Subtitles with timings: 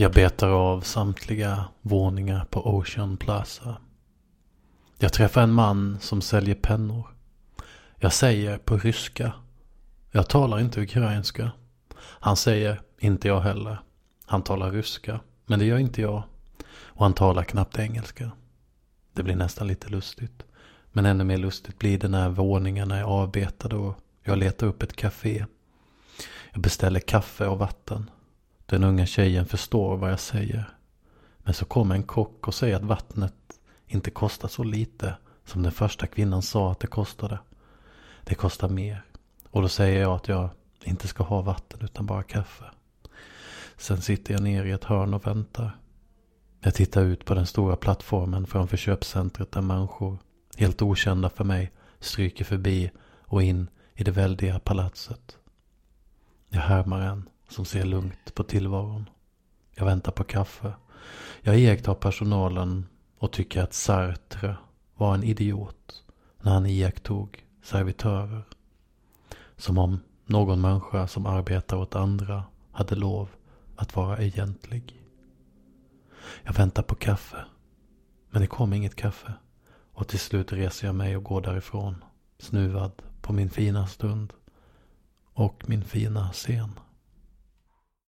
[0.00, 3.76] Jag betar av samtliga våningar på Ocean Plaza.
[4.98, 7.06] Jag träffar en man som säljer pennor.
[7.96, 9.32] Jag säger på ryska.
[10.10, 11.50] Jag talar inte ukrainska.
[11.98, 13.78] Han säger, inte jag heller.
[14.26, 16.22] Han talar ryska, men det gör inte jag.
[16.70, 18.30] Och han talar knappt engelska.
[19.12, 20.42] Det blir nästan lite lustigt.
[20.92, 24.96] Men ännu mer lustigt blir det när våningarna är avbetade och jag letar upp ett
[24.96, 25.44] café.
[26.52, 28.10] Jag beställer kaffe och vatten.
[28.70, 30.70] Den unga tjejen förstår vad jag säger.
[31.38, 33.34] Men så kommer en kock och säger att vattnet
[33.86, 35.14] inte kostar så lite
[35.44, 37.38] som den första kvinnan sa att det kostade.
[38.24, 39.04] Det kostar mer.
[39.50, 40.50] Och då säger jag att jag
[40.84, 42.64] inte ska ha vatten utan bara kaffe.
[43.76, 45.76] Sen sitter jag ner i ett hörn och väntar.
[46.60, 50.18] Jag tittar ut på den stora plattformen framför köpcentret där människor,
[50.56, 52.90] helt okända för mig, stryker förbi
[53.20, 55.36] och in i det väldiga palatset.
[56.48, 59.08] Jag härmar en som ser lugnt på tillvaron.
[59.74, 60.72] Jag väntar på kaffe.
[61.40, 62.86] Jag iakttar personalen
[63.18, 64.56] och tycker att Sartre
[64.94, 66.04] var en idiot
[66.40, 68.42] när han iakttog servitörer.
[69.56, 73.28] Som om någon människa som arbetar åt andra hade lov
[73.76, 75.02] att vara egentlig.
[76.42, 77.44] Jag väntar på kaffe.
[78.30, 79.32] Men det kom inget kaffe.
[79.92, 82.04] Och till slut reser jag mig och går därifrån.
[82.38, 84.32] Snuvad på min fina stund.
[85.32, 86.70] Och min fina scen.